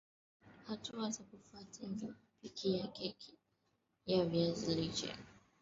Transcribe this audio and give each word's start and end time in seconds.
Hatua 0.67 1.09
za 1.11 1.23
kufuata 1.23 2.15
kupikia 2.17 2.87
keki 2.87 3.37
ya 4.05 4.25
viazi 4.25 4.75
lishe 4.75 5.15